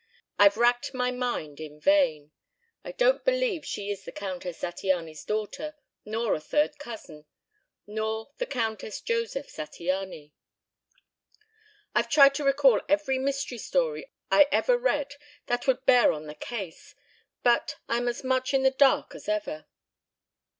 [0.39, 2.31] I've racked my mind in vain.
[2.83, 7.27] I don't believe she is the Countess Zattiany's daughter, nor a third cousin,
[7.85, 10.31] nor the Countess Josef Zattiany.
[11.93, 15.13] I've tried to recall every mystery story I ever read
[15.45, 16.95] that would bear on the case,
[17.43, 19.67] but I'm as much in the dark as ever."